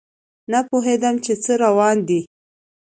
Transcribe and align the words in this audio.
نه 0.51 0.59
پوهیدم 0.69 1.15
چې 1.25 1.33
څه 1.43 1.53
روان 1.63 1.97
دي 2.07 2.21